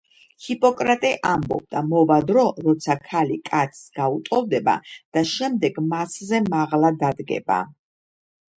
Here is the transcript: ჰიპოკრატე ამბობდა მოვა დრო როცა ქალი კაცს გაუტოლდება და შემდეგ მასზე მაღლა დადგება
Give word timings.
ჰიპოკრატე 0.43 1.09
ამბობდა 1.31 1.83
მოვა 1.89 2.17
დრო 2.31 2.45
როცა 2.63 2.95
ქალი 3.03 3.37
კაცს 3.51 3.83
გაუტოლდება 3.99 4.75
და 4.97 5.25
შემდეგ 5.35 5.81
მასზე 5.93 6.43
მაღლა 6.51 6.95
დადგება 7.05 7.63